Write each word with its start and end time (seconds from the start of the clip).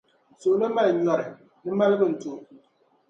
Suɣulo 0.41 0.65
mali 0.75 0.91
nyɔri, 0.93 1.25
di 1.63 1.69
malibu 1.77 2.05
n-to. 2.11 2.31